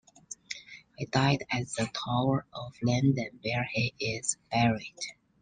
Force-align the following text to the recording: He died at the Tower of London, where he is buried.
He 0.97 1.05
died 1.05 1.43
at 1.51 1.67
the 1.67 1.87
Tower 1.93 2.47
of 2.51 2.73
London, 2.81 3.39
where 3.43 3.69
he 3.71 3.93
is 3.99 4.35
buried. 4.51 4.97